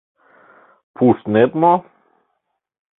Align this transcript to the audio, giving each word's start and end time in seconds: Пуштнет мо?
Пуштнет 0.95 1.51
мо? 1.61 1.73